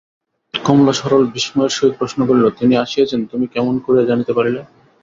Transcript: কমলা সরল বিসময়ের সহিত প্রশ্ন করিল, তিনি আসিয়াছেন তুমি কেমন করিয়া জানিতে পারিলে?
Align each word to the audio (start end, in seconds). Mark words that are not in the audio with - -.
কমলা 0.53 0.93
সরল 0.93 1.23
বিসময়ের 1.33 1.75
সহিত 1.77 1.93
প্রশ্ন 1.99 2.19
করিল, 2.29 2.45
তিনি 2.59 2.73
আসিয়াছেন 2.75 3.21
তুমি 3.31 3.45
কেমন 3.53 3.75
করিয়া 3.85 4.09
জানিতে 4.09 4.31
পারিলে? 4.37 4.61